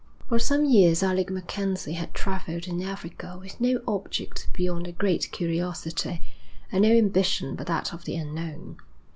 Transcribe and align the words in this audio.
For 0.29 0.39
some 0.39 0.65
years 0.65 1.03
Alec 1.03 1.29
MacKenzie 1.29 1.93
had 1.93 2.15
travelled 2.15 2.67
in 2.67 2.81
Africa 2.81 3.37
with 3.39 3.61
no 3.61 3.79
object 3.87 4.47
beyond 4.51 4.87
a 4.87 4.91
great 4.91 5.31
curiosity, 5.31 6.23
and 6.71 6.81
no 6.81 6.89
ambition 6.89 7.53
but 7.55 7.67
that 7.67 7.93
of 7.93 8.05
the 8.05 8.15
unknown. 8.15 8.77